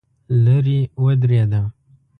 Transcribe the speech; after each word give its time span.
لرې 0.43 0.79
ودرېده. 1.03 1.61